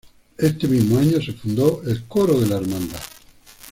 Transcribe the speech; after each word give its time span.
Este 0.39 0.67
mismo 0.67 0.97
año 0.97 1.21
se 1.21 1.31
fundó 1.33 1.83
el 1.85 2.05
coro 2.05 2.39
de 2.39 2.47
la 2.47 2.55
Hermandad. 2.55 3.01